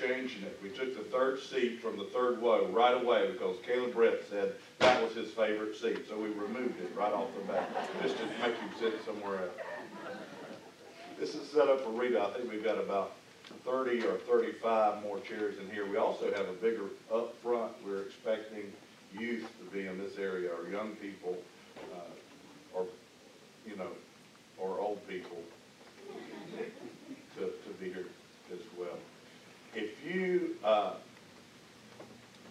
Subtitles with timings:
[0.00, 0.58] changing it.
[0.62, 4.54] We took the third seat from the third row right away because Caleb Brett said
[4.78, 6.08] that was his favorite seat.
[6.08, 7.68] So we removed it right off the bat
[8.02, 10.16] just to make him sit somewhere else.
[11.18, 12.22] This is set up for Rita.
[12.22, 13.12] I think we've got about
[13.64, 15.86] 30 or 35 more chairs in here.
[15.86, 17.72] We also have a bigger up front.
[17.84, 18.72] We're expecting
[19.12, 21.36] youth to be in this area or young people
[21.94, 22.86] uh, or,
[23.66, 23.90] you know,
[24.56, 25.38] or old people
[27.36, 28.06] to, to be here
[28.52, 28.96] as well.
[29.74, 30.94] If you uh,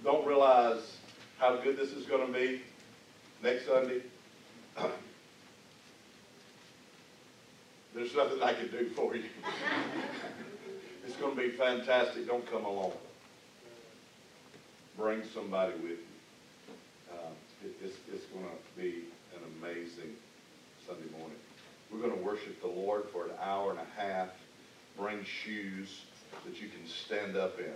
[0.04, 0.98] don't realize
[1.38, 2.62] how good this is going to be
[3.44, 4.02] next Sunday,
[7.94, 9.26] there's nothing I can do for you.
[11.06, 12.26] it's going to be fantastic.
[12.26, 12.94] Don't come alone.
[14.98, 15.98] Bring somebody with you.
[17.12, 17.32] Uh,
[17.66, 19.04] it, it's it's going to be
[19.36, 20.16] an amazing
[20.88, 21.38] Sunday morning.
[21.92, 24.30] We're going to worship the Lord for an hour and a half.
[24.98, 26.02] Bring shoes
[26.46, 27.74] that you can stand up in.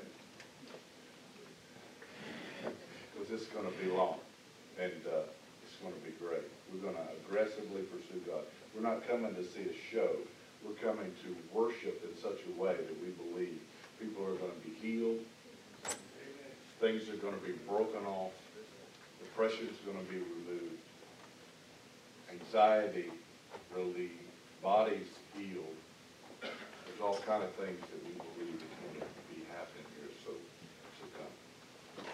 [3.13, 4.17] Because it's going to be long.
[4.79, 5.29] And uh,
[5.63, 6.43] it's going to be great.
[6.71, 8.43] We're going to aggressively pursue God.
[8.75, 10.09] We're not coming to see a show.
[10.65, 13.59] We're coming to worship in such a way that we believe
[13.99, 15.19] people are going to be healed.
[16.79, 18.31] Things are going to be broken off.
[19.19, 20.77] Depression is going to be removed.
[22.31, 23.11] Anxiety
[23.75, 24.13] relieved.
[24.61, 25.07] Bodies
[25.37, 25.75] healed.
[26.93, 30.09] There's all kind of things that we believe is going to be happening here.
[30.25, 30.31] So,
[30.99, 32.05] so come.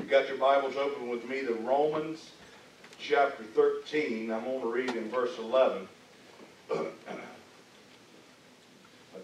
[0.00, 2.30] You got your Bibles open with me to Romans
[2.98, 4.32] chapter 13.
[4.32, 5.86] I'm going to read in verse 11.
[6.72, 6.84] I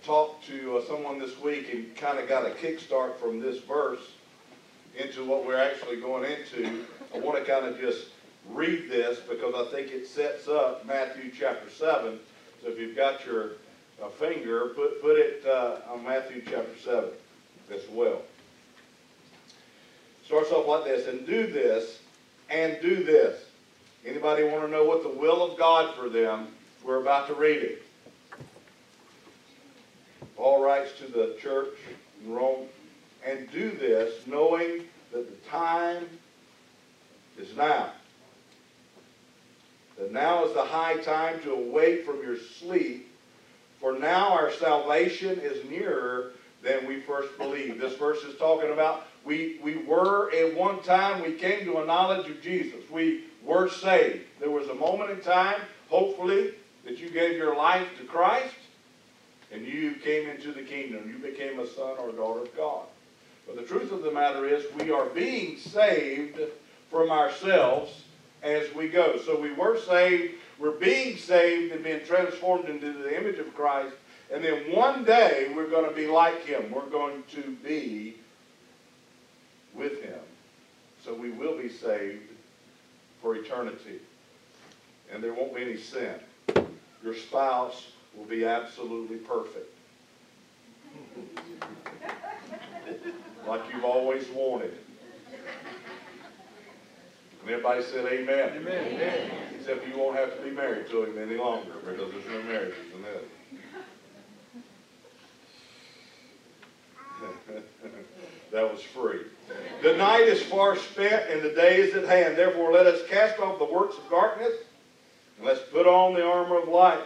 [0.04, 4.12] talked to uh, someone this week and kind of got a kickstart from this verse
[4.96, 6.84] into what we're actually going into.
[7.12, 8.08] I want to kind of just
[8.50, 12.20] read this because I think it sets up Matthew chapter 7.
[12.62, 13.52] So if you've got your
[14.02, 17.10] uh, finger, put, put it uh, on Matthew chapter 7
[17.72, 18.22] as well.
[20.24, 22.00] Starts off like this, and do this,
[22.48, 23.42] and do this.
[24.06, 26.48] Anybody want to know what the will of God for them?
[26.84, 27.82] We're about to read it.
[30.36, 31.76] Paul writes to the church
[32.24, 32.66] in Rome,
[33.26, 36.08] and do this knowing that the time
[37.38, 37.90] is now.
[39.98, 43.09] That now is the high time to awake from your sleep,
[43.80, 46.32] for now our salvation is nearer
[46.62, 47.80] than we first believed.
[47.80, 51.86] This verse is talking about we, we were at one time, we came to a
[51.86, 52.88] knowledge of Jesus.
[52.90, 54.24] We were saved.
[54.38, 56.54] There was a moment in time, hopefully,
[56.84, 58.54] that you gave your life to Christ
[59.52, 61.08] and you came into the kingdom.
[61.08, 62.86] You became a son or daughter of God.
[63.46, 66.38] But the truth of the matter is, we are being saved
[66.90, 68.04] from ourselves
[68.42, 69.18] as we go.
[69.18, 73.94] So we were saved, we're being saved and being transformed into the image of Christ.
[74.32, 76.70] And then one day we're going to be like him.
[76.70, 78.16] We're going to be
[79.74, 80.20] with him.
[81.02, 82.28] So we will be saved
[83.22, 84.00] for eternity.
[85.10, 86.14] And there won't be any sin.
[87.02, 89.74] Your spouse will be absolutely perfect.
[93.46, 94.76] like you've always wanted.
[97.40, 98.58] And everybody said amen.
[98.58, 98.94] Amen.
[98.94, 99.30] amen.
[99.70, 102.74] Except you won't have to be married to him any longer because there's no marriages
[102.92, 103.28] in heaven.
[108.50, 109.20] that was free.
[109.82, 112.36] The night is far spent and the day is at hand.
[112.36, 114.54] Therefore, let us cast off the works of darkness
[115.36, 117.04] and let's put on the armor of light.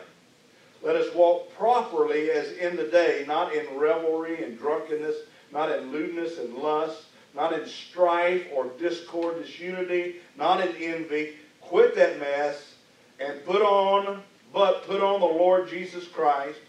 [0.82, 5.16] Let us walk properly as in the day, not in revelry and drunkenness,
[5.52, 7.02] not in lewdness and lust,
[7.34, 11.34] not in strife or discord, disunity, not in envy.
[11.74, 12.74] Quit that mess
[13.18, 14.22] and put on,
[14.52, 16.60] but put on the Lord Jesus Christ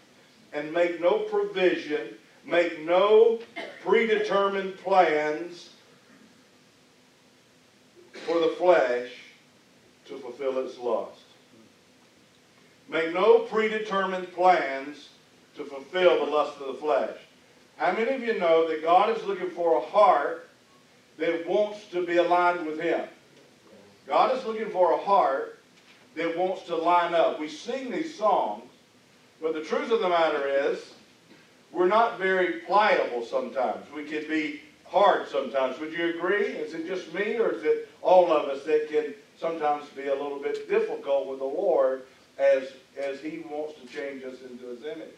[0.52, 2.08] and make no provision,
[2.44, 3.38] make no
[3.84, 5.70] predetermined plans
[8.26, 9.12] for the flesh
[10.06, 11.20] to fulfill its lust.
[12.88, 15.10] Make no predetermined plans
[15.54, 17.16] to fulfill the lust of the flesh.
[17.76, 20.48] How many of you know that God is looking for a heart
[21.18, 23.06] that wants to be aligned with Him?
[24.06, 25.58] God is looking for a heart
[26.14, 27.40] that wants to line up.
[27.40, 28.64] We sing these songs,
[29.40, 30.92] but the truth of the matter is,
[31.72, 33.84] we're not very pliable sometimes.
[33.94, 35.78] We can be hard sometimes.
[35.80, 36.46] Would you agree?
[36.46, 40.14] Is it just me, or is it all of us that can sometimes be a
[40.14, 42.06] little bit difficult with the Lord
[42.38, 45.16] as, as He wants to change us into His image?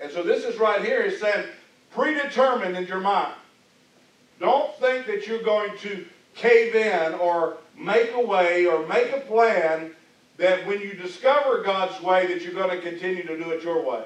[0.00, 1.08] And so this is right here.
[1.08, 1.46] He's saying,
[1.90, 3.34] predetermined in your mind.
[4.40, 9.20] Don't think that you're going to cave in or make a way or make a
[9.20, 9.92] plan
[10.38, 13.82] that when you discover God's way, that you're going to continue to do it your
[13.82, 14.04] way.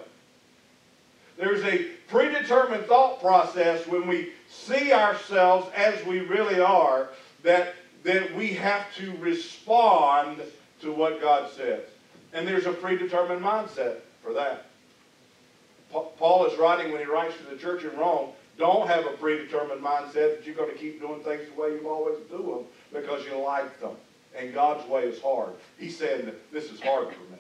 [1.39, 7.09] There's a predetermined thought process when we see ourselves as we really are
[7.43, 7.75] that,
[8.05, 10.41] that we have to respond
[10.81, 11.83] to what God says.
[12.33, 14.67] And there's a predetermined mindset for that.
[15.91, 19.83] Paul is writing when he writes to the church in Rome, don't have a predetermined
[19.83, 23.25] mindset that you're going to keep doing things the way you've always do them because
[23.27, 23.97] you like them.
[24.37, 25.51] And God's way is hard.
[25.79, 27.39] Saying that this is hard for me.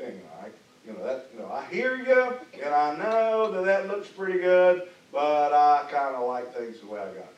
[0.00, 0.46] I,
[0.86, 4.38] you know, that, you know, I hear you, and I know that that looks pretty
[4.38, 7.36] good, but I kind of like things the way I got it.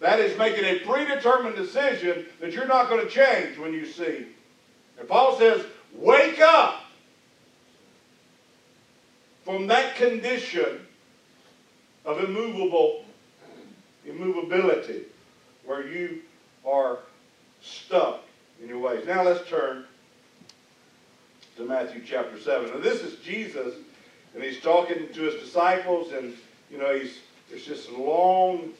[0.00, 4.26] That is making a predetermined decision that you're not going to change when you see.
[4.98, 5.64] And Paul says,
[5.94, 6.84] wake up
[9.44, 10.80] from that condition
[12.06, 13.04] of immovable
[14.06, 15.02] immovability
[15.64, 16.22] where you
[16.64, 16.98] are
[17.60, 18.22] stuck
[18.62, 19.04] in your ways.
[19.06, 19.84] Now let's turn
[21.56, 22.70] to Matthew chapter 7.
[22.70, 23.74] Now this is Jesus,
[24.34, 26.34] and he's talking to his disciples, and
[26.70, 27.18] you know, he's
[27.52, 28.70] it's just a long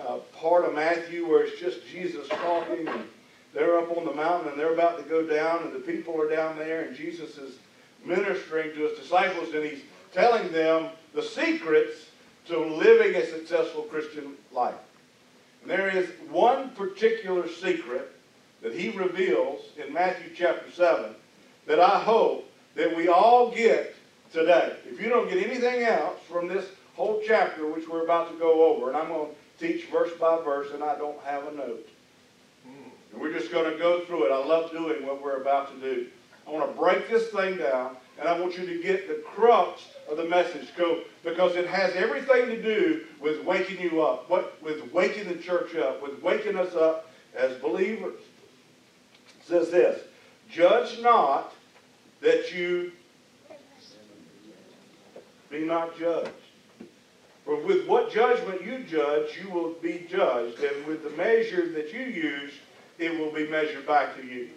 [0.00, 3.04] uh, part of Matthew where it's just Jesus talking, and
[3.52, 6.28] they're up on the mountain, and they're about to go down, and the people are
[6.28, 7.58] down there, and Jesus is
[8.04, 9.82] ministering to his disciples, and he's
[10.12, 12.05] telling them the secrets
[12.48, 14.74] to living a successful Christian life.
[15.62, 18.12] And there is one particular secret
[18.62, 21.14] that he reveals in Matthew chapter 7
[21.66, 23.94] that I hope that we all get
[24.32, 24.76] today.
[24.86, 28.64] If you don't get anything else from this whole chapter, which we're about to go
[28.64, 31.88] over, and I'm going to teach verse by verse, and I don't have a note.
[33.12, 34.32] And we're just going to go through it.
[34.32, 36.06] I love doing what we're about to do.
[36.46, 39.82] I want to break this thing down, and I want you to get the crux
[40.10, 44.62] of the message go because it has everything to do with waking you up, what,
[44.62, 48.20] with waking the church up, with waking us up as believers.
[49.40, 50.00] It says this,
[50.50, 51.52] judge not
[52.20, 52.92] that you
[55.50, 56.30] be not judged.
[57.44, 61.92] For with what judgment you judge, you will be judged, and with the measure that
[61.92, 62.52] you use,
[62.98, 64.50] it will be measured back to you.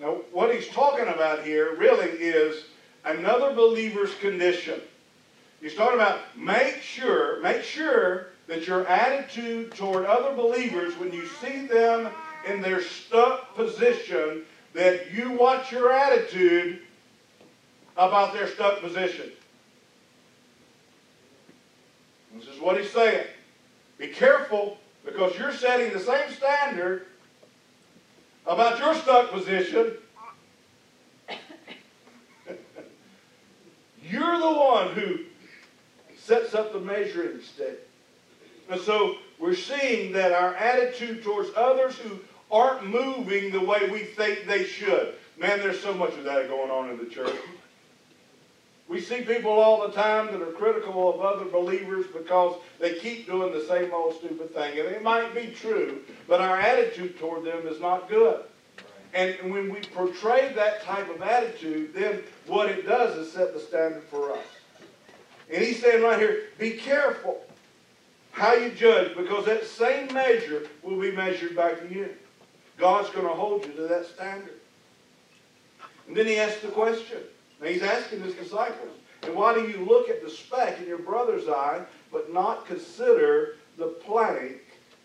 [0.00, 2.64] Now, what he's talking about here really is
[3.08, 4.80] another believer's condition.
[5.60, 11.26] He's talking about make sure, make sure that your attitude toward other believers when you
[11.26, 12.10] see them
[12.46, 14.42] in their stuck position,
[14.74, 16.80] that you watch your attitude
[17.96, 19.30] about their stuck position.
[22.34, 23.26] This is what he's saying.
[23.98, 27.06] Be careful because you're setting the same standard
[28.46, 29.96] about your stuck position
[34.10, 35.20] You're the one who
[36.16, 37.88] sets up the measuring stick.
[38.70, 42.18] And so we're seeing that our attitude towards others who
[42.50, 45.14] aren't moving the way we think they should.
[45.38, 47.34] Man, there's so much of that going on in the church.
[48.88, 53.26] We see people all the time that are critical of other believers because they keep
[53.26, 54.78] doing the same old stupid thing.
[54.78, 58.40] And it might be true, but our attitude toward them is not good.
[59.12, 63.60] And when we portray that type of attitude, then what it does is set the
[63.60, 64.44] standard for us.
[65.50, 67.42] And he's saying right here, be careful
[68.32, 72.14] how you judge because that same measure will be measured back to you.
[72.76, 74.60] God's going to hold you to that standard.
[76.06, 77.18] And then he asks the question.
[77.60, 80.98] Now he's asking his disciples, and why do you look at the speck in your
[80.98, 84.60] brother's eye but not consider the plank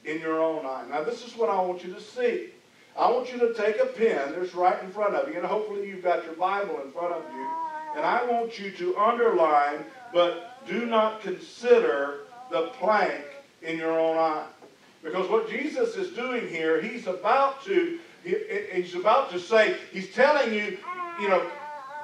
[0.05, 0.85] in your own eye?
[0.89, 2.51] Now this is what I want you to see.
[2.97, 5.87] I want you to take a pen that's right in front of you, and hopefully
[5.87, 7.47] you've got your Bible in front of you.
[7.95, 12.21] And I want you to underline, but do not consider
[12.51, 13.25] the plank
[13.61, 14.45] in your own eye.
[15.03, 18.35] Because what Jesus is doing here, he's about to, he,
[18.71, 20.77] he's about to say, he's telling you,
[21.19, 21.49] you know,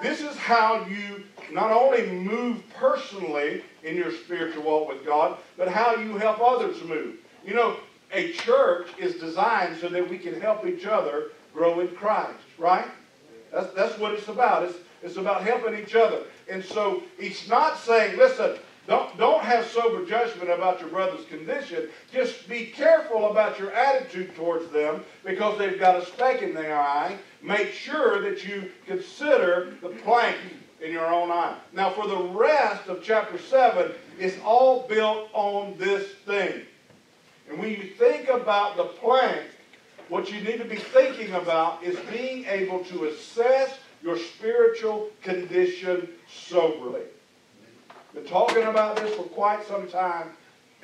[0.01, 5.67] this is how you not only move personally in your spiritual walk with God, but
[5.67, 7.15] how you help others move.
[7.45, 7.77] You know,
[8.11, 12.85] a church is designed so that we can help each other grow in Christ, right?
[13.51, 14.63] That's, that's what it's about.
[14.63, 16.23] It's, it's about helping each other.
[16.49, 21.89] And so he's not saying, listen, don't, don't have sober judgment about your brother's condition.
[22.11, 26.75] Just be careful about your attitude towards them because they've got a speck in their
[26.75, 27.17] eye.
[27.43, 30.37] Make sure that you consider the plank
[30.81, 31.55] in your own eye.
[31.71, 36.63] Now, for the rest of chapter 7, it's all built on this thing.
[37.49, 39.47] And when you think about the plank,
[40.07, 46.09] what you need to be thinking about is being able to assess your spiritual condition
[46.31, 47.03] soberly.
[48.13, 50.29] Been talking about this for quite some time,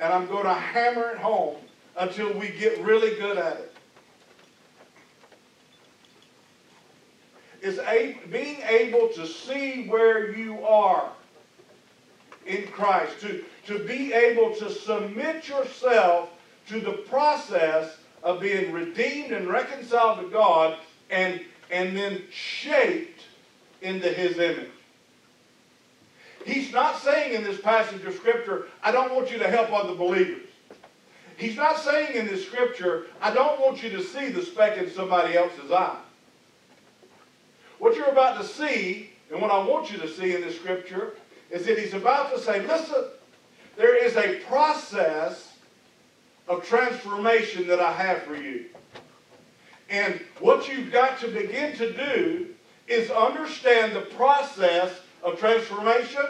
[0.00, 1.56] and I'm going to hammer it home
[1.98, 3.72] until we get really good at it.
[7.62, 11.10] is a, being able to see where you are
[12.46, 16.30] in Christ, to, to be able to submit yourself
[16.68, 20.78] to the process of being redeemed and reconciled to God
[21.10, 23.20] and, and then shaped
[23.82, 24.70] into His image.
[26.44, 29.94] He's not saying in this passage of Scripture, I don't want you to help other
[29.94, 30.46] believers.
[31.36, 34.90] He's not saying in this Scripture, I don't want you to see the speck in
[34.90, 35.98] somebody else's eye.
[37.78, 41.14] What you're about to see, and what I want you to see in this Scripture,
[41.50, 43.04] is that he's about to say, listen,
[43.76, 45.45] there is a process
[46.48, 48.66] of transformation that I have for you.
[49.88, 52.48] And what you've got to begin to do
[52.88, 56.24] is understand the process of transformation.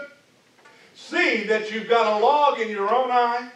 [0.95, 3.51] See that you've got a log in your own eye.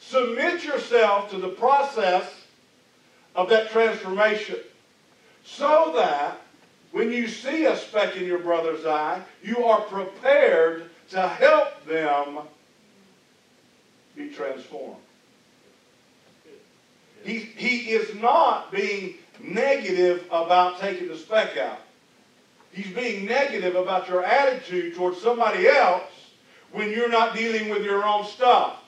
[0.00, 2.30] Submit yourself to the process
[3.34, 4.56] of that transformation
[5.44, 6.40] so that
[6.92, 12.40] when you see a speck in your brother's eye, you are prepared to help them
[14.16, 15.03] be transformed.
[17.24, 21.80] He, he is not being negative about taking the speck out.
[22.70, 26.10] He's being negative about your attitude towards somebody else
[26.72, 28.80] when you're not dealing with your own stuff.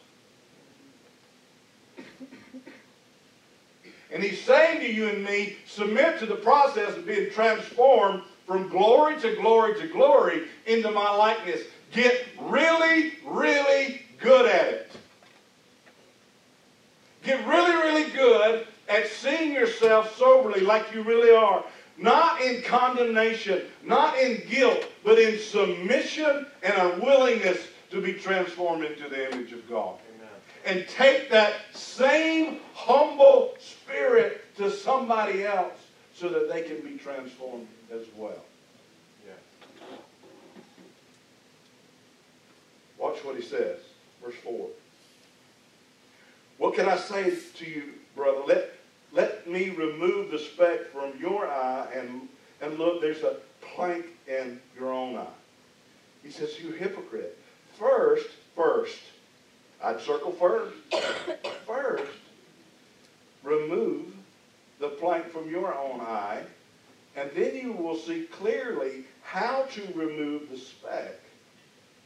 [4.13, 8.69] And he's saying to you and me, submit to the process of being transformed from
[8.69, 11.63] glory to glory to glory into my likeness.
[11.93, 14.91] Get really, really good at it.
[17.27, 21.65] Get really, really good at seeing yourself soberly like you really are.
[21.99, 27.59] Not in condemnation, not in guilt, but in submission and a willingness
[27.91, 29.97] to be transformed into the image of God.
[30.15, 30.29] Amen.
[30.67, 35.75] And take that same humble spirit to somebody else
[36.15, 38.45] so that they can be transformed as well.
[39.27, 39.97] Yeah.
[42.99, 43.79] Watch what he says.
[44.23, 44.69] Verse 4.
[46.77, 48.43] Can I say to you, brother?
[48.47, 48.71] Let,
[49.11, 52.29] let me remove the speck from your eye and,
[52.61, 55.27] and look, there's a plank in your own eye.
[56.23, 57.39] He says, you hypocrite.
[57.79, 58.99] First, first,
[59.83, 60.77] I'd circle first.
[61.67, 62.13] first,
[63.43, 64.15] remove
[64.79, 66.43] the plank from your own eye,
[67.17, 71.21] and then you will see clearly how to remove the speck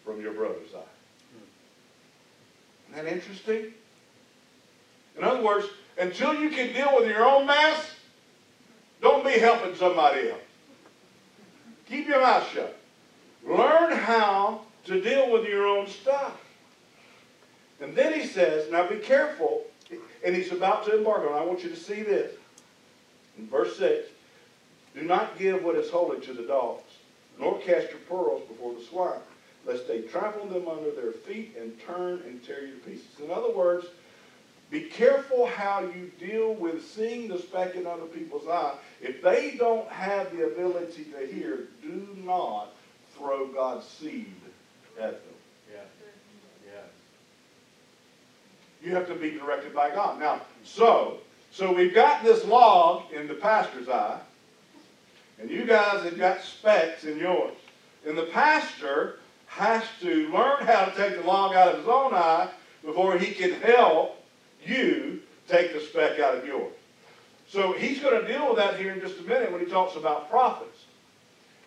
[0.04, 0.94] from your brother's eye.
[2.92, 3.72] Isn't that interesting?
[5.20, 5.66] In other words,
[5.98, 7.94] until you can deal with your own mess,
[9.02, 10.40] don't be helping somebody else.
[11.86, 12.80] Keep your mouth shut.
[13.46, 16.40] Learn how to deal with your own stuff.
[17.82, 19.64] And then he says, now be careful.
[20.24, 21.34] And he's about to embark on.
[21.34, 22.32] I want you to see this.
[23.36, 24.08] In verse 6,
[24.94, 26.92] do not give what is holy to the dogs,
[27.38, 29.20] nor cast your pearls before the swine,
[29.66, 33.20] lest they trample them under their feet and turn and tear you to pieces.
[33.22, 33.86] In other words,
[34.70, 38.74] be careful how you deal with seeing the speck in other people's eye.
[39.00, 42.68] If they don't have the ability to hear, do not
[43.16, 44.32] throw God's seed
[44.96, 45.34] at them.
[45.72, 45.80] Yeah.
[46.66, 46.82] Yeah.
[48.88, 50.20] You have to be directed by God.
[50.20, 51.18] Now, so,
[51.50, 54.20] so we've got this log in the pastor's eye,
[55.40, 57.54] and you guys have got specks in yours.
[58.06, 62.14] And the pastor has to learn how to take the log out of his own
[62.14, 62.48] eye
[62.84, 64.19] before he can help
[64.64, 66.72] you take the speck out of yours.
[67.48, 69.96] So he's going to deal with that here in just a minute when he talks
[69.96, 70.84] about prophets.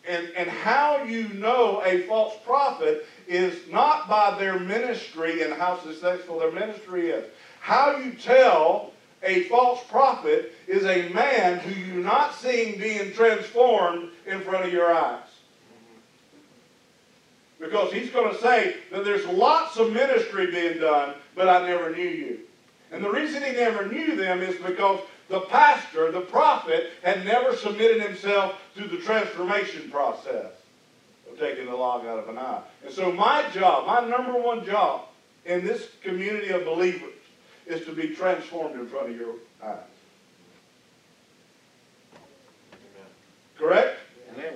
[0.08, 5.80] And, and how you know a false prophet is not by their ministry and how
[5.82, 7.26] successful their ministry is.
[7.60, 8.92] How you tell
[9.24, 14.74] a false prophet is a man who you're not seeing being transformed in front of
[14.74, 15.24] your eyes.
[17.60, 21.96] Because he's going to say that there's lots of ministry being done, but I never
[21.96, 22.40] knew you.
[22.94, 27.56] And the reason he never knew them is because the pastor, the prophet, had never
[27.56, 30.52] submitted himself to the transformation process
[31.30, 32.62] of taking the log out of an eye.
[32.86, 35.06] And so my job, my number one job
[35.46, 37.14] in this community of believers
[37.66, 39.80] is to be transformed in front of your eyes.
[43.58, 43.98] Correct?
[44.34, 44.54] Amen.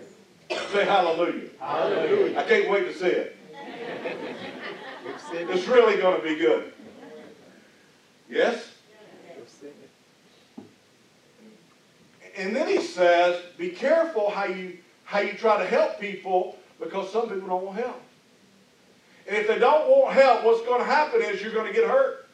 [0.71, 1.49] Say hallelujah.
[1.59, 2.37] Hallelujah.
[2.37, 3.35] I can't wait to see it.
[5.31, 6.73] it's really going to be good.
[8.29, 8.71] Yes?
[12.37, 17.11] And then he says, be careful how you, how you try to help people because
[17.11, 18.01] some people don't want help.
[19.27, 21.89] And if they don't want help, what's going to happen is you're going to get
[21.89, 22.27] hurt.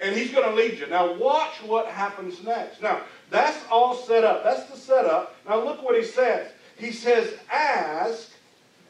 [0.00, 0.86] and he's going to lead you.
[0.86, 2.82] Now, watch what happens next.
[2.82, 4.44] Now, that's all set up.
[4.44, 5.34] That's the setup.
[5.48, 6.50] Now, look what he says.
[6.76, 8.30] He says, Ask,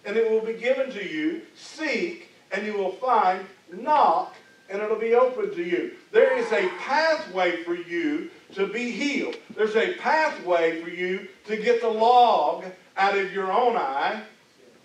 [0.04, 1.42] and it will be given to you.
[1.56, 3.47] Seek, and you will find.
[3.73, 4.35] Knock,
[4.68, 5.92] and it'll be open to you.
[6.12, 9.37] There is a pathway for you to be healed.
[9.56, 12.64] There's a pathway for you to get the log
[12.96, 14.22] out of your own eye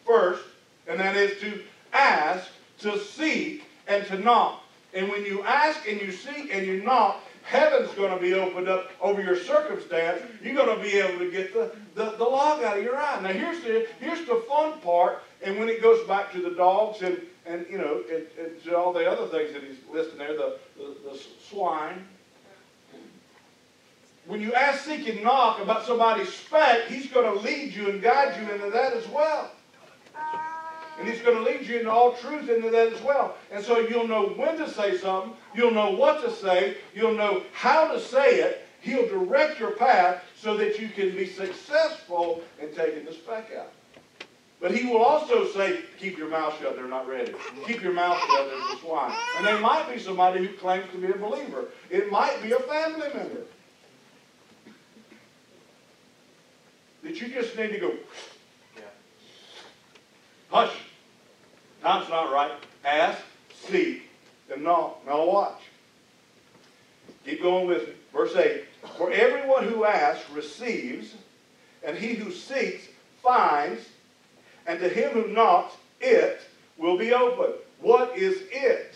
[0.06, 0.44] first,
[0.88, 1.62] and that is to
[1.92, 2.48] ask,
[2.80, 4.64] to seek, and to knock.
[4.94, 8.70] And when you ask and you seek and you knock, heaven's going to be opened
[8.70, 10.22] up over your circumstance.
[10.42, 13.20] You're going to be able to get the, the, the log out of your eye.
[13.22, 15.24] Now, here's the, here's the fun part.
[15.42, 18.94] And when it goes back to the dogs and, and you know, and, and all
[18.94, 21.20] the other things that he's listing there, the, the, the
[21.50, 22.06] swine.
[24.26, 28.02] When you ask, seek, and knock about somebody's speck, he's going to lead you and
[28.02, 29.52] guide you into that as well.
[30.98, 33.36] And he's going to lead you into all truth into that as well.
[33.52, 35.34] And so you'll know when to say something.
[35.54, 36.78] You'll know what to say.
[36.94, 38.66] You'll know how to say it.
[38.80, 43.72] He'll direct your path so that you can be successful in taking the speck out.
[44.62, 47.34] But he will also say, keep your mouth shut, they're not ready.
[47.66, 49.14] Keep your mouth shut, a swine.
[49.38, 51.66] And they might be somebody who claims to be a believer.
[51.90, 53.42] It might be a family member.
[57.04, 57.94] That you just need to go,
[60.54, 60.76] Hush.
[61.82, 62.52] Time's not right.
[62.86, 63.20] Ask,
[63.66, 64.04] seek,
[64.54, 65.04] and knock.
[65.04, 65.62] Now watch.
[67.26, 67.94] Keep going with me.
[68.14, 68.64] Verse 8.
[68.96, 71.16] For everyone who asks receives,
[71.84, 72.84] and he who seeks
[73.24, 73.82] finds,
[74.68, 76.42] and to him who knocks, it
[76.78, 77.54] will be open.
[77.82, 78.96] What is it?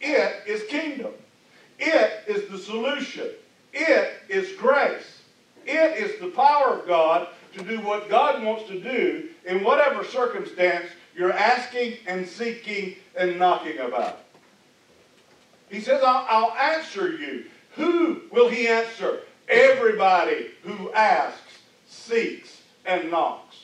[0.00, 1.12] It is kingdom.
[1.78, 3.28] It is the solution.
[3.72, 5.22] It is grace.
[5.66, 10.04] It is the power of God to do what God wants to do in whatever
[10.04, 14.20] circumstance you're asking and seeking and knocking about.
[15.68, 17.44] He says, I'll, I'll answer you.
[17.72, 19.20] Who will he answer?
[19.48, 21.40] Everybody who asks,
[21.88, 23.56] seeks, and knocks.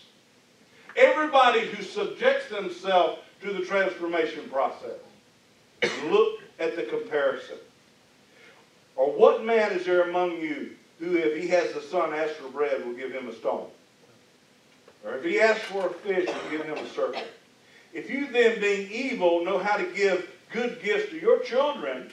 [0.97, 4.99] Everybody who subjects themselves to the transformation process.
[6.09, 7.57] Look at the comparison.
[8.97, 12.49] Or what man is there among you who, if he has a son ask for
[12.49, 13.67] bread, will give him a stone?
[15.05, 17.27] Or if he asks for a fish, will give him a serpent?
[17.93, 22.11] If you then, being evil, know how to give good gifts to your children,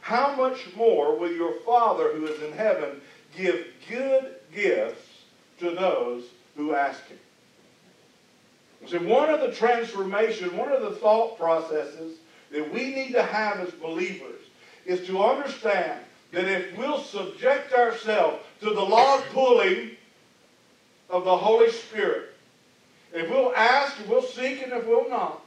[0.00, 3.00] how much more will your Father who is in heaven
[3.36, 5.03] give good gifts
[5.64, 6.24] to those
[6.56, 7.18] who ask him?
[8.86, 12.18] See, one of the transformation, one of the thought processes
[12.52, 14.40] that we need to have as believers
[14.84, 16.00] is to understand
[16.32, 19.92] that if we'll subject ourselves to the log pulling
[21.08, 22.34] of the Holy Spirit,
[23.12, 25.40] if we'll ask, if we'll seek, and if we'll not,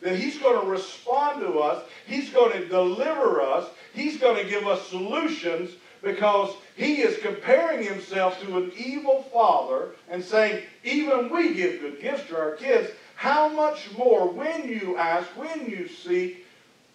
[0.00, 1.84] then He's going to respond to us.
[2.06, 3.68] He's going to deliver us.
[3.92, 5.70] He's going to give us solutions
[6.02, 12.00] because He is comparing Himself to an evil father and saying, even we give good
[12.00, 12.92] gifts to our kids.
[13.16, 16.46] How much more when you ask, when you seek,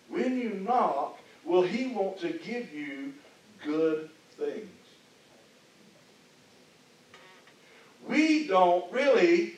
[0.10, 3.14] when you knock, will He want to give you
[3.64, 4.72] good things.
[8.08, 9.58] We don't really,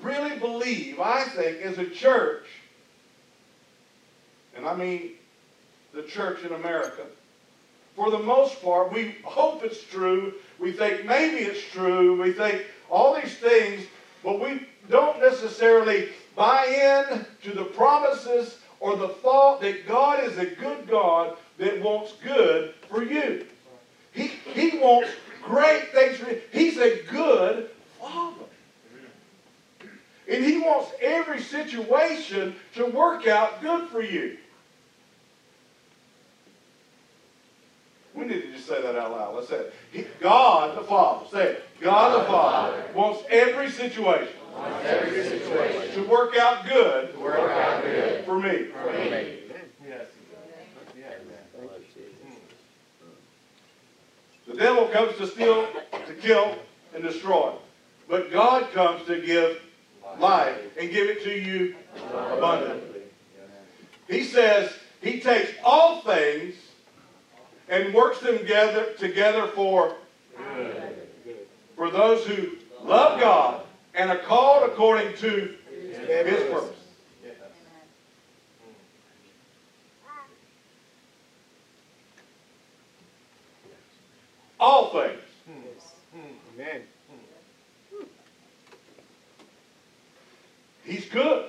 [0.00, 2.46] really believe, I think, as a church,
[4.56, 5.10] and I mean
[5.92, 7.02] the church in America,
[7.98, 10.34] for the most part, we hope it's true.
[10.60, 12.22] We think maybe it's true.
[12.22, 13.86] We think all these things,
[14.22, 16.66] but we don't necessarily buy
[17.10, 22.12] in to the promises or the thought that God is a good God that wants
[22.22, 23.44] good for you.
[24.12, 25.10] He, he wants
[25.42, 26.40] great things for you.
[26.52, 27.68] He's a good
[28.00, 28.44] father.
[30.30, 34.38] And he wants every situation to work out good for you.
[38.18, 39.36] We need to just say that out loud.
[39.36, 39.74] Let's say it.
[39.92, 41.26] He, God the Father.
[41.30, 41.64] Say it.
[41.80, 47.38] God the Father wants every situation, wants every situation to work out good, to work
[47.38, 48.64] out good for me.
[48.72, 49.38] for me.
[52.20, 52.34] Hmm.
[54.48, 55.68] The devil comes to steal,
[56.06, 56.56] to kill,
[56.94, 57.52] and destroy.
[58.08, 59.60] But God comes to give
[60.18, 63.02] life and give it to you abundantly.
[64.08, 66.56] He says he takes all things
[67.68, 69.94] and works them together, together for
[71.76, 73.62] for those who love God
[73.94, 76.74] and are called according to his purpose.
[84.60, 85.20] All things.
[86.56, 86.82] Amen.
[90.84, 91.44] He's good.
[91.44, 91.47] Good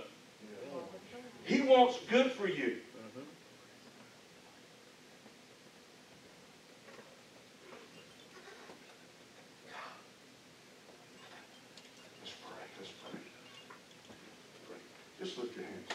[15.56, 15.90] your hands.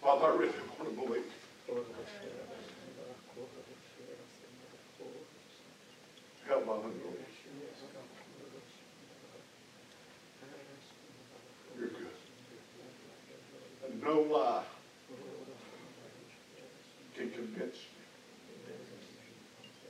[0.00, 1.24] Father, I really want to believe.
[6.46, 7.02] Help my unbelief.
[11.76, 12.06] You're good.
[13.86, 14.64] And no lie
[17.16, 17.80] can convince me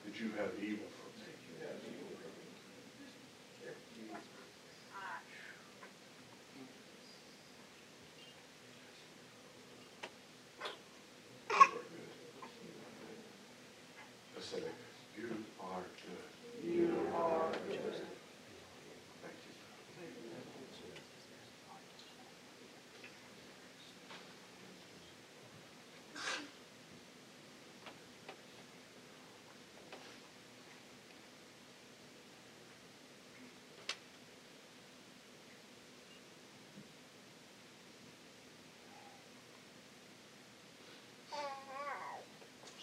[0.04, 1.24] that you have evil for me.
[11.50, 12.10] You are good.
[14.34, 14.74] Let's say that.
[15.16, 15.28] You
[15.60, 16.70] are good.
[16.70, 17.94] You are good.
[19.22, 19.52] Thank you.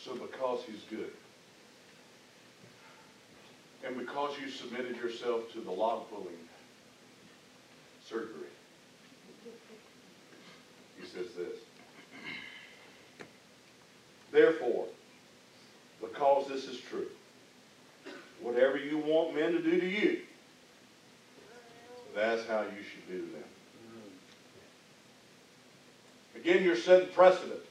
[0.03, 1.11] So because he's good,
[3.85, 6.37] and because you submitted yourself to the log pulling
[8.07, 8.51] surgery,
[10.99, 11.57] he says this.
[14.31, 14.85] Therefore,
[15.99, 17.07] because this is true,
[18.41, 20.21] whatever you want men to do to you,
[22.15, 23.43] that's how you should do to them.
[26.35, 26.39] Mm-hmm.
[26.39, 27.61] Again, you're setting precedent.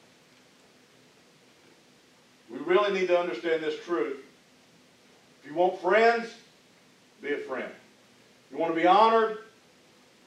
[2.70, 4.18] Really need to understand this truth.
[5.42, 6.32] If you want friends,
[7.20, 7.68] be a friend.
[8.52, 9.38] You want to be honored,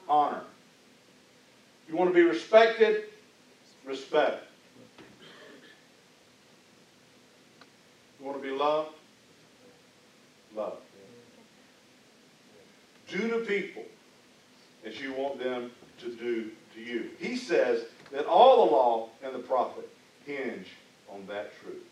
[0.06, 0.42] honor.
[1.88, 3.04] You want to be respected,
[3.86, 4.44] respect.
[8.20, 8.90] You want to be loved,
[10.54, 10.76] love.
[13.08, 13.84] Do to people
[14.84, 17.08] as you want them to do to you.
[17.18, 19.88] He says that all the law and the prophet
[20.26, 20.66] hinge
[21.10, 21.84] on that truth.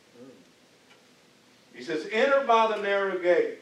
[1.92, 3.58] Says, Enter by the narrow gate.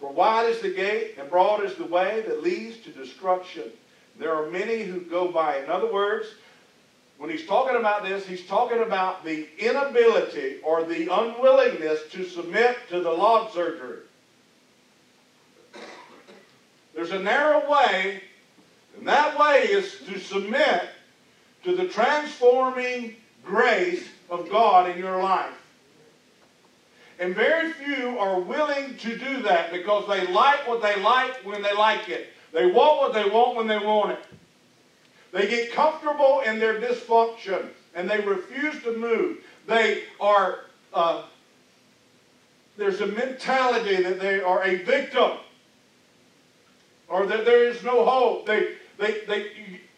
[0.00, 3.64] For wide is the gate and broad is the way that leads to destruction.
[4.18, 5.58] There are many who go by.
[5.58, 6.26] In other words,
[7.18, 12.76] when he's talking about this, he's talking about the inability or the unwillingness to submit
[12.90, 14.00] to the log surgery.
[16.94, 18.20] There's a narrow way,
[18.96, 20.88] and that way is to submit
[21.62, 25.57] to the transforming grace of God in your life.
[27.18, 31.62] And very few are willing to do that because they like what they like when
[31.62, 32.28] they like it.
[32.52, 34.24] They want what they want when they want it.
[35.32, 39.38] They get comfortable in their dysfunction and they refuse to move.
[39.66, 40.60] They are,
[40.94, 41.24] uh,
[42.76, 45.32] there's a mentality that they are a victim
[47.08, 48.46] or that there is no hope.
[48.46, 49.50] They, they, they,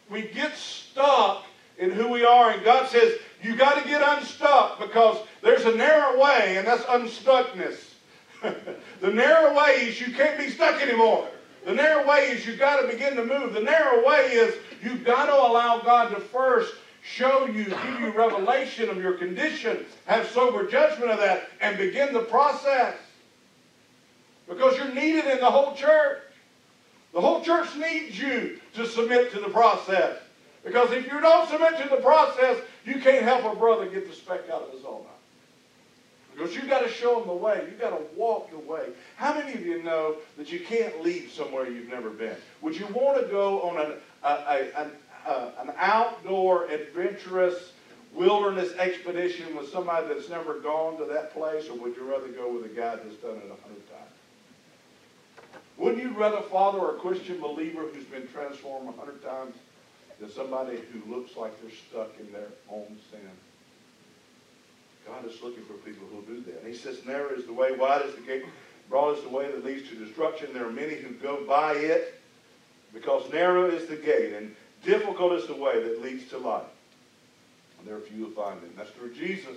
[0.09, 1.45] we get stuck
[1.79, 5.75] in who we are, and God says, you got to get unstuck because there's a
[5.75, 7.95] narrow way, and that's unstuckness.
[9.01, 11.29] the narrow way is you can't be stuck anymore.
[11.65, 13.53] The narrow way is you got to begin to move.
[13.53, 18.11] The narrow way is you've got to allow God to first show you, give you
[18.11, 22.97] revelation of your condition, have sober judgment of that, and begin the process.
[24.49, 26.19] Because you're needed in the whole church.
[27.13, 30.19] The whole church needs you to submit to the process.
[30.65, 34.15] Because if you don't submit to the process, you can't help a brother get the
[34.15, 35.21] speck out of his own eye.
[36.35, 37.63] Because you've got to show them the way.
[37.69, 38.87] You've got to walk the way.
[39.17, 42.37] How many of you know that you can't leave somewhere you've never been?
[42.63, 44.91] Would you want to go on an, a, a, an,
[45.27, 47.73] uh, an outdoor, adventurous,
[48.15, 52.53] wilderness expedition with somebody that's never gone to that place, or would you rather go
[52.53, 54.11] with a guy that's done it a hundred times?
[55.77, 59.55] Wouldn't you rather follow a Christian believer who's been transformed a hundred times
[60.21, 63.21] than somebody who looks like they're stuck in their own sin?
[65.07, 66.59] God is looking for people who will do that.
[66.63, 68.45] And he says, narrow is the way, wide is the gate,
[68.89, 70.53] broad is the way that leads to destruction.
[70.53, 72.21] There are many who go by it
[72.93, 74.55] because narrow is the gate and
[74.85, 76.63] difficult is the way that leads to life.
[77.79, 78.69] And there are few who find it.
[78.69, 79.57] And that's through Jesus.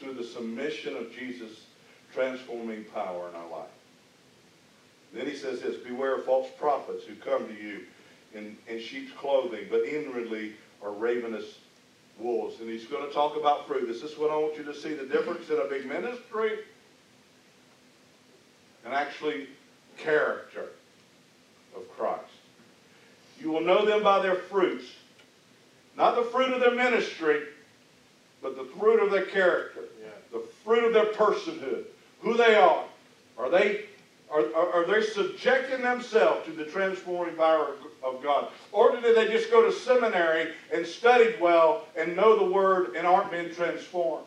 [0.00, 1.64] through the submission of Jesus'
[2.14, 3.68] transforming power in our life.
[5.12, 7.80] Then he says this, beware of false prophets who come to you
[8.34, 11.58] in, in sheep's clothing, but inwardly are ravenous
[12.18, 12.60] wolves.
[12.60, 13.86] And he's going to talk about fruit.
[13.86, 16.58] This is what I want you to see, the difference in a big ministry
[18.84, 19.48] and actually
[19.96, 20.66] character
[21.76, 22.24] of Christ.
[23.40, 24.84] You will know them by their fruits.
[25.96, 27.42] Not the fruit of their ministry,
[28.42, 29.82] but the fruit of their character.
[30.00, 30.10] Yeah.
[30.32, 31.84] The fruit of their personhood.
[32.20, 32.84] Who they are.
[33.36, 33.84] Are they
[34.30, 38.48] Are, are, are they subjecting themselves to the transforming power of God?
[38.72, 43.06] Or did they just go to seminary and studied well and know the Word and
[43.06, 44.26] aren't being transformed?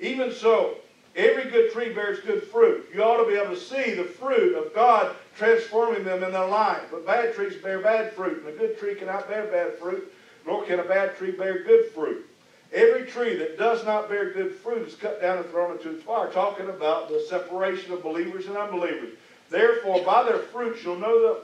[0.00, 0.76] Even so,
[1.14, 2.88] every good tree bears good fruit.
[2.92, 6.48] You ought to be able to see the fruit of God transforming them in their
[6.48, 6.82] life.
[6.90, 10.12] But bad trees bear bad fruit, and a good tree cannot bear bad fruit,
[10.44, 12.26] nor can a bad tree bear good fruit.
[12.72, 16.02] Every tree that does not bear good fruit is cut down and thrown into the
[16.02, 19.10] fire, talking about the separation of believers and unbelievers.
[19.52, 21.42] Therefore, by their fruits you'll know them.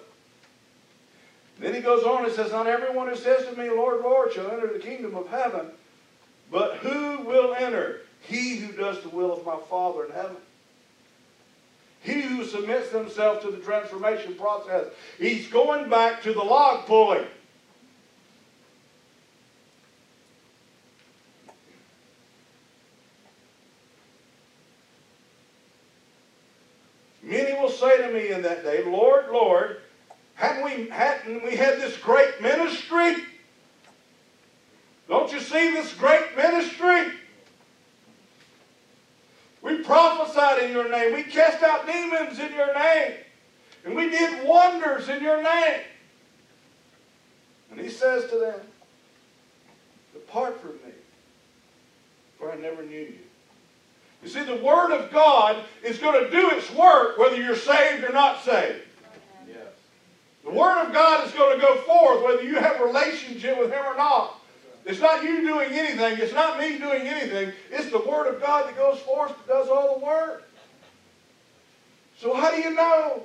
[1.61, 4.51] Then he goes on and says, Not everyone who says to me, Lord, Lord, shall
[4.51, 5.67] enter the kingdom of heaven,
[6.51, 8.01] but who will enter?
[8.21, 10.37] He who does the will of my Father in heaven.
[12.01, 14.87] He who submits himself to the transformation process.
[15.19, 17.27] He's going back to the log pulling.
[27.29, 29.79] Many will say to me in that day, Lord, Lord,
[30.35, 33.17] hadn't we, hadn't we had this great ministry?
[35.09, 37.13] Don't you see this great ministry?
[39.63, 41.15] We prophesied in your name.
[41.15, 43.15] We cast out demons in your name.
[43.85, 45.81] And we did wonders in your name.
[47.71, 48.61] And he says to them,
[50.13, 50.93] Depart from me,
[52.39, 53.28] for I never knew you.
[54.23, 58.05] You see, the Word of God is going to do its work whether you're saved
[58.05, 58.83] or not saved.
[59.47, 59.59] Yes.
[60.45, 63.71] The Word of God is going to go forth whether you have a relationship with
[63.71, 64.41] Him or not.
[64.85, 66.19] It's not you doing anything.
[66.19, 67.53] It's not me doing anything.
[67.71, 70.49] It's the Word of God that goes forth that does all the work.
[72.17, 73.23] So how do you know?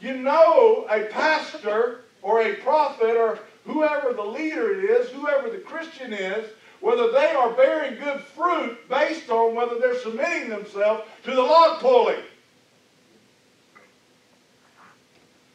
[0.00, 6.12] You know a pastor or a prophet or whoever the leader is, whoever the Christian
[6.12, 11.42] is, whether they are bearing good fruit based on whether they're submitting themselves to the
[11.42, 12.22] log pulling.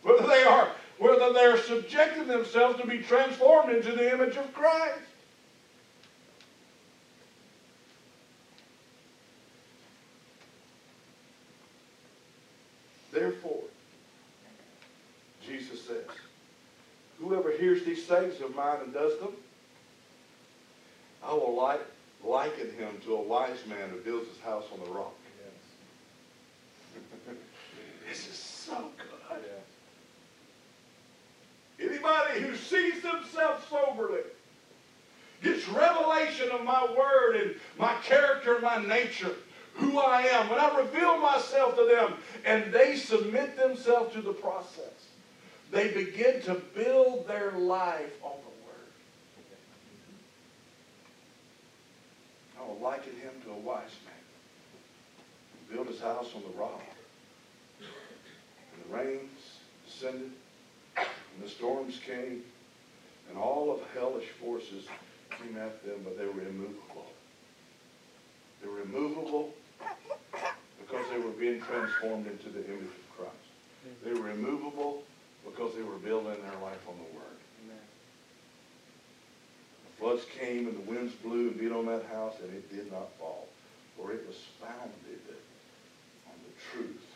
[0.03, 4.99] Whether they are whether they're subjecting themselves to be transformed into the image of Christ.
[13.11, 13.63] Therefore,
[15.45, 16.05] Jesus says,
[17.19, 19.31] whoever hears these sayings of mine and does them,
[21.25, 21.81] I will like,
[22.23, 25.13] liken him to a wise man who builds his house on the rock.
[28.07, 29.05] this is so good.
[31.77, 34.21] Anybody who sees themselves soberly,
[35.43, 39.35] gets revelation of my word and my character and my nature,
[39.73, 42.13] who I am, when I reveal myself to them
[42.45, 45.09] and they submit themselves to the process,
[45.71, 48.65] they begin to build their life on the word.
[52.65, 56.82] I will liken him to a wise man who built his house on the rock.
[57.80, 60.32] And the rains descended
[60.97, 62.41] and the storms came,
[63.30, 64.86] and all of hellish forces
[65.32, 67.06] came at them, but they were immovable.
[68.62, 69.54] They were immovable
[70.80, 74.04] because they were being transformed into the image of Christ.
[74.04, 75.04] They were immovable
[75.45, 77.35] because they were building their life on the Word.
[79.99, 83.15] Floods came and the winds blew and beat on that house, and it did not
[83.17, 83.47] fall,
[83.95, 85.23] for it was founded
[86.27, 87.08] on the truth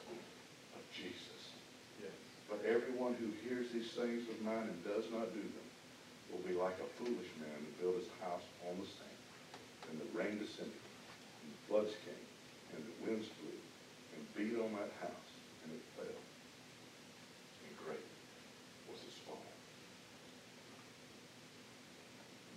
[0.76, 1.30] of Jesus.
[2.50, 5.68] But everyone who hears these sayings of mine and does not do them
[6.34, 9.22] will be like a foolish man who built his house on the sand.
[9.94, 12.26] And the rain descended, and the floods came,
[12.74, 13.58] and the winds blew,
[14.18, 15.30] and beat on that house,
[15.62, 16.10] and it fell.
[16.10, 18.06] And great
[18.90, 19.46] was its fall.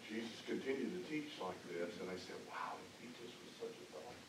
[0.09, 4.25] Jesus continued to teach like this, and they said, wow, teaches with such authority.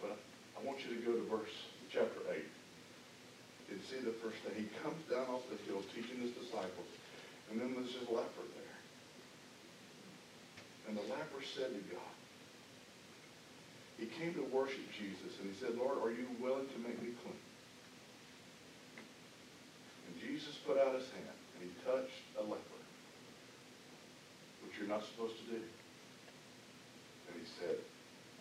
[0.00, 0.16] But
[0.56, 1.54] I want you to go to verse
[1.90, 2.40] chapter 8
[3.70, 4.54] and see the first thing.
[4.56, 6.90] He comes down off the hill teaching his disciples,
[7.50, 8.78] and then there's this leper there.
[10.88, 12.14] And the leper said to God,
[14.00, 17.12] he came to worship Jesus, and he said, Lord, are you willing to make me
[17.20, 17.36] clean?
[20.08, 22.80] And Jesus put out his hand, and he touched a leper,
[24.64, 25.62] which you're not supposed to do.
[27.30, 27.78] And he said,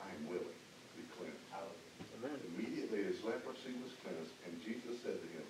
[0.01, 1.38] I am willing to be cleansed.
[2.19, 2.35] Amen.
[2.57, 5.45] Immediately his leprosy was cleansed, and Jesus said to him,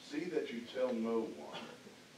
[0.00, 1.64] See that you tell no one,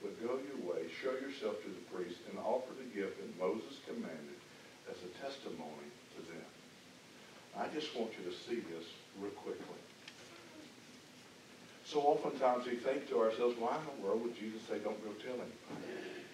[0.03, 3.81] but go your way, show yourself to the priest, and offer the gift that Moses
[3.89, 4.39] commanded
[4.87, 6.47] as a testimony to them.
[7.59, 8.87] I just want you to see this
[9.19, 9.81] real quickly.
[11.87, 15.11] So oftentimes we think to ourselves, why in the world would Jesus say, don't go
[15.23, 16.26] tell anybody?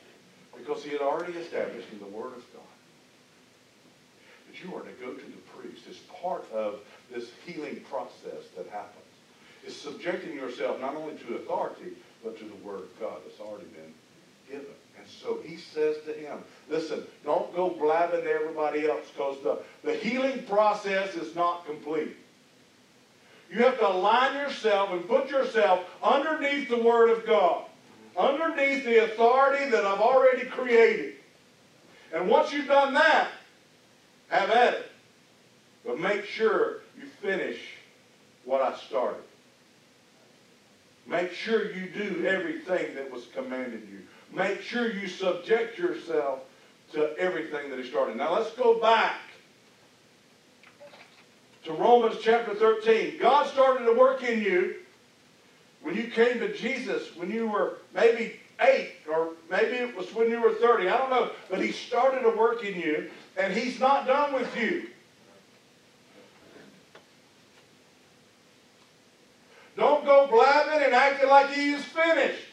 [0.65, 2.63] Because he had already established in the Word of God
[4.53, 5.83] that you are to go to the priest.
[5.89, 6.81] It's part of
[7.13, 9.05] this healing process that happens.
[9.65, 13.67] It's subjecting yourself not only to authority, but to the word of God that's already
[13.67, 13.95] been
[14.49, 14.75] given.
[14.99, 19.59] And so he says to him, listen, don't go blabbing to everybody else because the,
[19.85, 22.17] the healing process is not complete.
[23.51, 27.65] You have to align yourself and put yourself underneath the Word of God,
[28.17, 31.15] underneath the authority that I've already created.
[32.15, 33.29] And once you've done that,
[34.29, 34.91] have at it.
[35.85, 37.59] But make sure you finish
[38.45, 39.23] what I started.
[41.07, 44.01] Make sure you do everything that was commanded you.
[44.33, 46.41] Make sure you subject yourself
[46.93, 48.17] to everything that he started.
[48.17, 49.17] Now let's go back
[51.65, 53.19] to Romans chapter 13.
[53.19, 54.77] God started to work in you
[55.83, 60.31] when you came to Jesus, when you were maybe eight, or maybe it was when
[60.31, 60.89] you were 30.
[60.89, 61.31] I don't know.
[61.51, 64.89] But he started to work in you, and he's not done with you.
[69.77, 72.45] Don't go blabbing and acting like he is finished.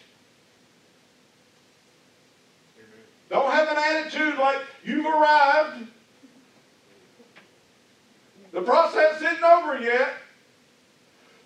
[3.29, 5.85] Don't have an attitude like you've arrived.
[8.51, 10.13] The process isn't over yet.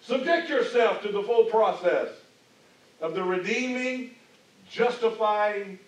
[0.05, 2.09] Subject yourself to the full process
[2.99, 4.11] of the redeeming,
[4.69, 5.79] justifying,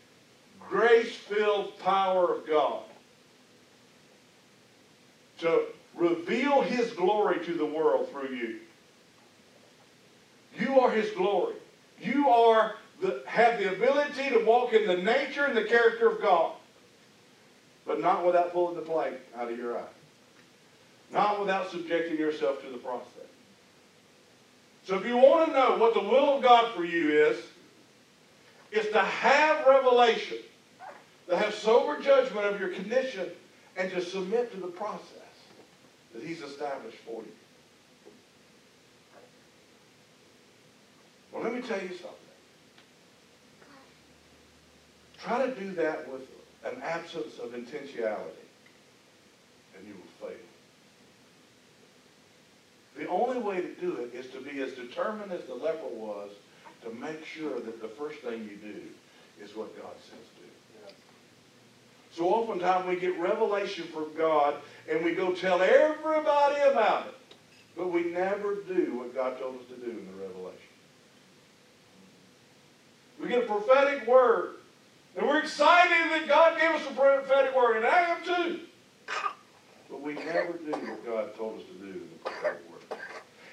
[0.60, 2.84] grace-filled power of God
[5.39, 8.60] to reveal his glory to the world through you.
[10.58, 11.56] You are his glory.
[11.99, 16.21] You are the, have the ability to walk in the nature and the character of
[16.21, 16.54] God,
[17.86, 19.88] but not without pulling the plank out of your eye.
[21.12, 23.14] Not without subjecting yourself to the process.
[24.86, 27.38] So if you want to know what the will of God for you is,
[28.71, 30.38] is to have revelation,
[31.28, 33.30] to have sober judgment of your condition,
[33.78, 35.02] and to submit to the process
[36.13, 37.32] that he's established for you.
[41.32, 42.12] Well, let me tell you something.
[45.24, 46.21] Try to do that with
[46.63, 48.45] an absence of intentionality,
[49.76, 50.38] and you will fail.
[53.15, 56.32] Only way to do it is to be as determined as the leper was
[56.84, 58.82] to make sure that the first thing you do
[59.41, 60.93] is what God says to do.
[62.12, 64.56] So oftentimes we get revelation from God
[64.89, 67.13] and we go tell everybody about it.
[67.78, 70.60] But we never do what God told us to do in the revelation.
[73.21, 74.56] We get a prophetic word.
[75.15, 77.78] And we're excited that God gave us a prophetic word.
[77.78, 78.60] And I am too.
[79.89, 82.75] But we never do what God told us to do in the prophetic word.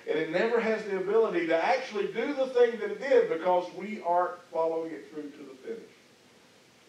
[0.09, 3.71] And it never has the ability to actually do the thing that it did because
[3.77, 5.93] we aren't following it through to the finish.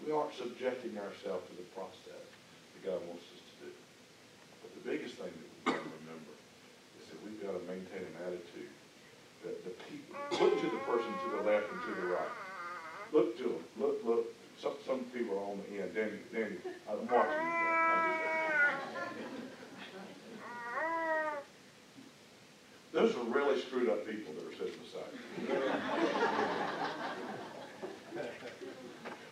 [0.06, 2.26] We aren't subjecting ourselves to the process
[2.74, 3.72] that God wants us to do.
[4.66, 6.34] But the biggest thing that we've got to remember
[7.00, 8.74] is that we've got to maintain an attitude
[9.46, 12.36] that the people, look to the person to the left and to the right.
[13.12, 13.64] Look to them.
[13.78, 14.26] Look, look.
[14.58, 15.94] Some, some people are on the end.
[15.94, 16.58] Danny, Danny,
[16.90, 17.54] I'm watching you.
[17.54, 18.24] I'm just-
[22.94, 25.02] Those are really screwed up people that are sitting beside
[25.42, 25.48] you.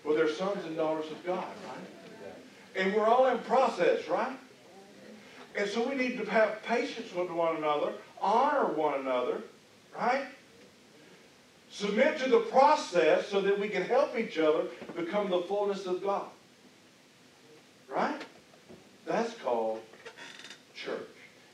[0.03, 1.77] Well, they're sons and daughters of God, right?
[2.75, 4.35] And we're all in process, right?
[5.55, 9.43] And so we need to have patience with one another, honor one another,
[9.95, 10.25] right?
[11.69, 14.63] Submit to the process so that we can help each other
[14.95, 16.27] become the fullness of God.
[17.89, 18.21] Right?
[19.05, 19.81] That's called.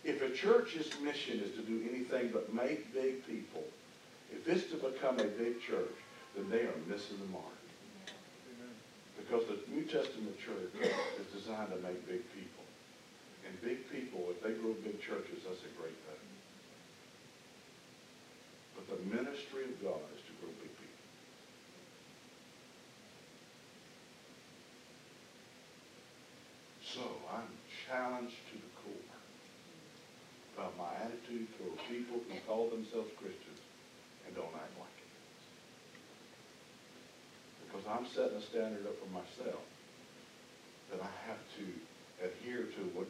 [0.07, 3.65] If a church's mission is to do anything but make big people,
[4.31, 5.99] if it's to become a big church,
[6.33, 7.59] then they are missing the mark.
[9.19, 12.63] Because the New Testament church is designed to make big people.
[13.45, 16.23] And big people, if they grow big churches, that's a great thing.
[18.79, 21.03] But the ministry of God is to grow big people.
[26.95, 27.03] So
[27.35, 27.51] I'm
[27.85, 28.39] challenged
[30.57, 33.61] about my attitude toward people who call themselves Christians
[34.25, 35.11] and don't act like it.
[37.61, 39.61] Because I'm setting a standard up for myself
[40.89, 41.65] that I have to
[42.25, 43.05] adhere to what,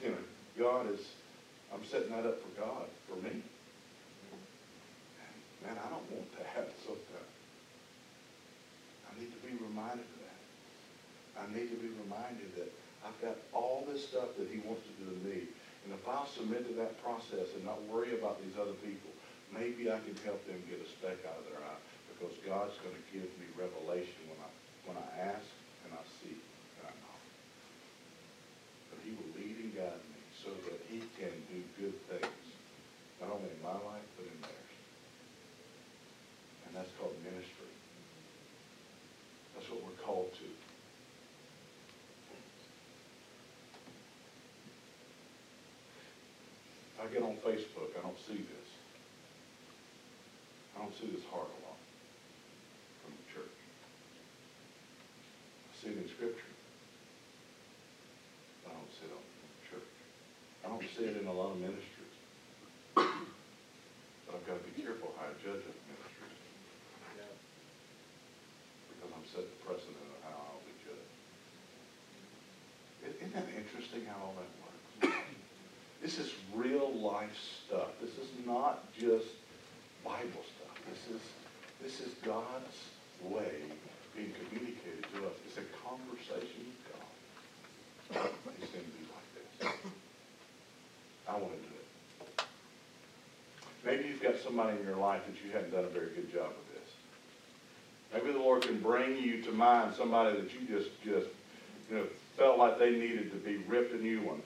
[0.00, 0.24] you know,
[0.56, 1.04] God is,
[1.68, 3.44] I'm setting that up for God, for me.
[5.60, 7.36] Man, I don't want that sometimes.
[9.04, 11.44] I need to be reminded of that.
[11.44, 12.72] I need to be reminded that
[13.04, 15.48] I've got all this stuff that he wants to do to me.
[15.86, 19.14] And if I submit to that process and not worry about these other people,
[19.54, 22.98] maybe I can help them get a speck out of their eye because God's going
[22.98, 24.50] to give me revelation when I,
[24.90, 25.46] when I ask
[25.86, 26.42] and I seek
[26.82, 27.22] and I knock.
[28.90, 32.42] But he will lead and guide me so that he can do good things,
[33.22, 33.62] not only in
[47.26, 48.68] on Facebook, I don't see this.
[50.76, 51.80] I don't see this heart a lot
[53.02, 53.58] from the church.
[55.66, 56.54] I see it in Scripture.
[58.62, 59.90] I don't see it on the church.
[60.62, 62.14] I don't see it in a lot of ministries.
[62.94, 63.10] But
[64.30, 65.66] I've got to be careful how I judge
[69.16, 71.14] I'm setting the precedent of how I'll be judged.
[73.16, 74.65] Isn't that interesting how all that works?
[76.06, 77.36] This is real life
[77.66, 77.88] stuff.
[78.00, 79.26] This is not just
[80.04, 80.78] Bible stuff.
[80.88, 81.20] This is,
[81.82, 82.78] this is God's
[83.24, 83.50] way
[84.14, 85.32] being communicated to us.
[85.48, 88.30] It's a conversation with God.
[88.62, 89.28] It's going to be like
[89.58, 89.82] this.
[91.28, 91.74] I want to do
[92.38, 92.44] it.
[93.84, 96.50] Maybe you've got somebody in your life that you haven't done a very good job
[96.50, 96.88] of this.
[98.14, 101.26] Maybe the Lord can bring you to mind somebody that you just, just,
[101.90, 102.04] you know,
[102.36, 104.40] felt like they needed to be ripped a new one.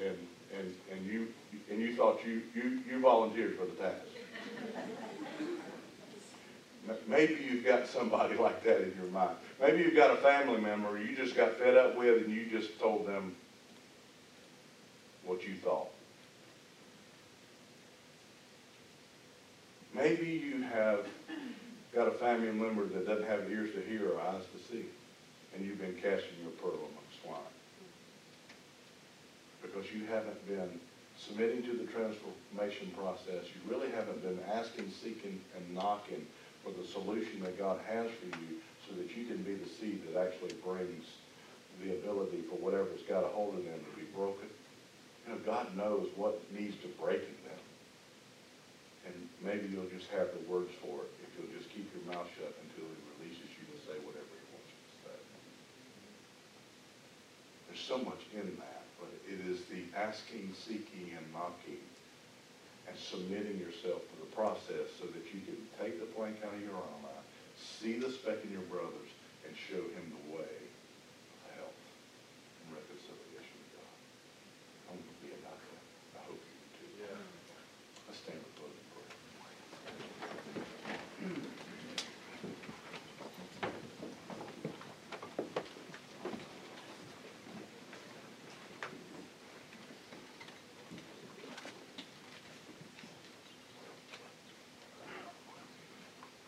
[0.00, 0.16] And,
[0.56, 1.28] and, and you,
[1.70, 4.06] and you thought you, you, you volunteered for the task.
[7.06, 9.36] Maybe you've got somebody like that in your mind.
[9.60, 12.78] Maybe you've got a family member you just got fed up with and you just
[12.80, 13.34] told them
[15.24, 15.90] what you thought.
[19.94, 21.06] Maybe you have
[21.94, 24.84] got a family member that doesn't have ears to hear or eyes to see,
[25.54, 27.57] and you've been casting your pearl among swine.
[29.68, 30.80] Because you haven't been
[31.18, 33.44] submitting to the transformation process.
[33.52, 36.24] You really haven't been asking, seeking, and knocking
[36.64, 40.02] for the solution that God has for you so that you can be the seed
[40.08, 41.04] that actually brings
[41.82, 44.48] the ability for whatever's got a hold of them to be broken.
[45.26, 47.62] You know, God knows what needs to break in them.
[49.06, 49.14] And
[49.44, 52.52] maybe you'll just have the words for it if you'll just keep your mouth shut
[52.66, 55.18] until he releases you to say whatever he wants you to say.
[57.68, 58.77] There's so much in that,
[59.28, 61.84] it is the asking, seeking, and knocking
[62.88, 66.62] and submitting yourself to the process so that you can take the plank out of
[66.62, 67.24] your arm eye,
[67.60, 69.12] see the speck in your brother's,
[69.44, 71.80] and show him the way of health
[72.64, 73.92] and reconciliation with God.
[74.88, 75.82] I'm going to be about that.
[76.16, 77.12] I hope you do too.
[78.08, 79.12] Let's stand for closing prayer.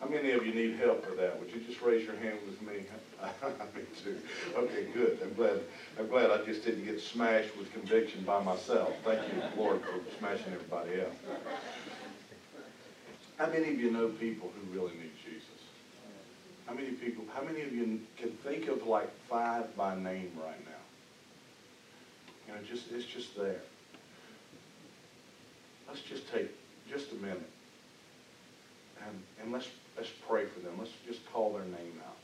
[0.11, 1.39] many of you need help with that?
[1.39, 2.83] Would you just raise your hand with me?
[3.75, 4.17] me too.
[4.55, 5.19] Okay, good.
[5.23, 5.61] I'm glad,
[5.97, 8.93] I'm glad I just didn't get smashed with conviction by myself.
[9.03, 11.15] Thank you, Lord, for smashing everybody else.
[13.37, 15.47] How many of you know people who really need Jesus?
[16.67, 20.63] How many people, how many of you can think of like five by name right
[20.65, 20.81] now?
[22.47, 23.61] You know, just, it's just there.
[25.87, 26.51] Let's just take
[26.89, 27.49] just a minute
[29.07, 29.67] and, and let's,
[30.01, 30.73] let's pray for them.
[30.79, 32.17] Let's just call their name out.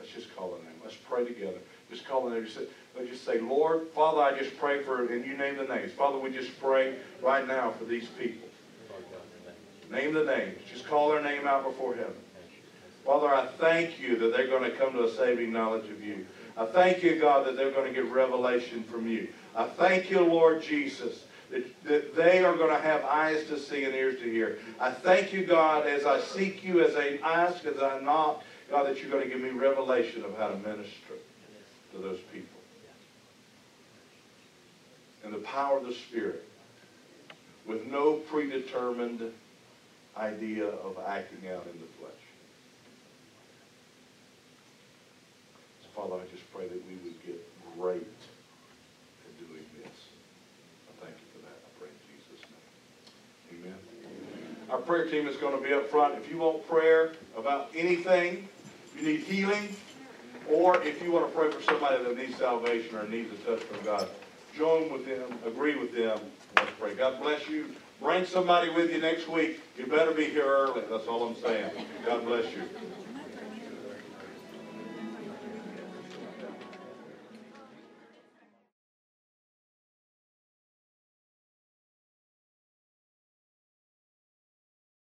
[0.00, 0.80] Let's just call their name.
[0.82, 1.58] Let's pray together.
[1.88, 2.44] Just call their name.
[2.44, 5.64] Just say, let's just say, Lord, Father, I just pray for, and you name the
[5.64, 5.92] names.
[5.92, 8.48] Father, we just pray right now for these people.
[9.92, 10.58] Name the names.
[10.68, 12.16] Just call their name out before heaven.
[13.04, 16.26] Father, I thank you that they're going to come to a saving knowledge of you.
[16.56, 19.28] I thank you, God, that they're going to get revelation from you.
[19.54, 23.94] I thank you, Lord Jesus, that, they are going to have eyes to see and
[23.94, 24.58] ears to hear.
[24.80, 28.86] I thank you, God, as I seek you, as I ask, as I knock, God,
[28.86, 31.14] that you're going to give me revelation of how to minister
[31.92, 32.48] to those people.
[35.24, 36.44] And the power of the Spirit,
[37.66, 39.32] with no predetermined
[40.16, 42.12] idea of acting out in the flesh.
[45.82, 47.44] So, Father, I just pray that we would get
[47.76, 49.92] great at doing this.
[50.88, 51.58] I thank you for that.
[51.58, 52.44] I pray in Jesus'
[53.52, 53.64] name.
[53.64, 54.55] Amen.
[54.70, 56.16] Our prayer team is going to be up front.
[56.16, 58.48] If you want prayer about anything,
[58.98, 59.68] you need healing,
[60.50, 63.60] or if you want to pray for somebody that needs salvation or needs a touch
[63.60, 64.08] from God,
[64.56, 66.18] join with them, agree with them.
[66.56, 66.94] Let's pray.
[66.94, 67.66] God bless you.
[68.00, 69.60] Bring somebody with you next week.
[69.78, 70.82] You better be here early.
[70.90, 71.70] That's all I'm saying.
[72.04, 72.62] God bless you.